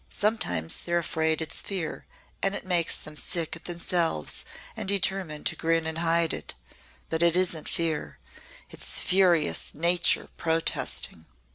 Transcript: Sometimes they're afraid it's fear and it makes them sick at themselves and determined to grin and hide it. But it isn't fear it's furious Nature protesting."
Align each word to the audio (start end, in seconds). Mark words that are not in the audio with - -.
Sometimes 0.09 0.79
they're 0.79 0.97
afraid 0.97 1.43
it's 1.43 1.61
fear 1.61 2.07
and 2.41 2.55
it 2.55 2.65
makes 2.65 2.97
them 2.97 3.15
sick 3.15 3.55
at 3.55 3.65
themselves 3.65 4.43
and 4.75 4.89
determined 4.89 5.45
to 5.45 5.55
grin 5.55 5.85
and 5.85 5.99
hide 5.99 6.33
it. 6.33 6.55
But 7.11 7.21
it 7.21 7.37
isn't 7.37 7.69
fear 7.69 8.17
it's 8.71 8.97
furious 8.99 9.75
Nature 9.75 10.29
protesting." 10.37 11.27